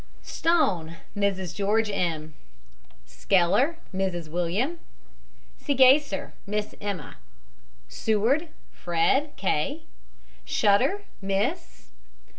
[0.23, 1.53] STONE, MRS.
[1.53, 2.33] GEORGE M.
[3.05, 4.29] SKELLER, MRS.
[4.29, 4.79] WILLIAM.
[5.59, 7.17] SEGESSER, MISS EMMA.
[7.87, 9.35] SEWARD, FRED.
[9.37, 9.83] K.
[10.43, 11.91] SHUTTER, MISS.